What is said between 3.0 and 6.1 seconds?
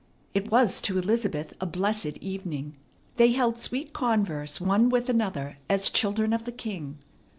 They held sweet converse one with another as